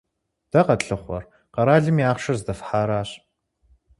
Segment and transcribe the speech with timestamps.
[0.51, 1.23] Дэ къэтлъыхъуэр
[1.53, 3.09] къэралым и ахъшэр здэфхьаращ.